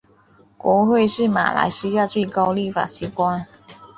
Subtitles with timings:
[0.57, 3.45] 国会是马来西亚最高立法机关。